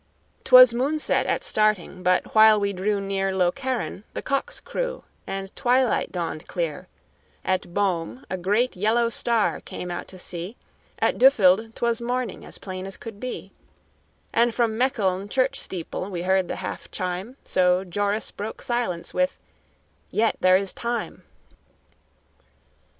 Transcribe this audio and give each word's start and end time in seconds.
'Twas 0.45 0.73
moonset 0.73 1.27
at 1.27 1.43
starting; 1.43 2.01
but 2.01 2.33
while 2.33 2.59
we 2.59 2.73
drew 2.73 2.99
near 2.99 3.31
Lokeren, 3.31 4.03
the 4.15 4.21
cocks 4.23 4.59
crew 4.59 5.03
and 5.27 5.55
twilight 5.55 6.11
dawned 6.11 6.47
clear; 6.47 6.87
At 7.45 7.71
Boom, 7.75 8.25
a 8.27 8.35
great 8.35 8.75
yellow 8.75 9.09
star 9.09 9.59
came 9.61 9.91
out 9.91 10.07
to 10.07 10.17
see; 10.17 10.55
At 10.97 11.19
Düffeld, 11.19 11.75
'twas 11.75 12.01
morning 12.01 12.43
as 12.43 12.57
plain 12.57 12.87
as 12.87 12.97
could 12.97 13.19
be; 13.19 13.51
And 14.33 14.55
from 14.55 14.75
Mecheln 14.75 15.29
church 15.29 15.59
steeple 15.61 16.09
we 16.09 16.23
heard 16.23 16.47
the 16.47 16.55
half 16.55 16.89
chime, 16.89 17.37
So 17.43 17.83
Joris 17.83 18.31
broke 18.31 18.63
silence 18.63 19.13
with, 19.13 19.37
"Yet 20.09 20.35
there 20.39 20.57
is 20.57 20.73
time!" 20.73 21.21